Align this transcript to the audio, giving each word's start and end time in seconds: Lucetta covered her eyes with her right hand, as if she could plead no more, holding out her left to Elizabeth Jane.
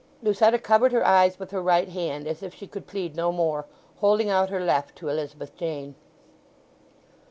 Lucetta 0.23 0.57
covered 0.57 0.91
her 0.93 1.05
eyes 1.05 1.37
with 1.37 1.51
her 1.51 1.61
right 1.61 1.89
hand, 1.89 2.25
as 2.27 2.41
if 2.41 2.55
she 2.55 2.65
could 2.65 2.87
plead 2.87 3.15
no 3.15 3.31
more, 3.31 3.67
holding 3.97 4.31
out 4.31 4.49
her 4.49 4.59
left 4.65 4.95
to 4.95 5.09
Elizabeth 5.09 5.55
Jane. 5.55 5.93